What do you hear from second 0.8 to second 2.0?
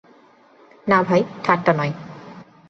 না ভাই, ঠাট্টা নয়।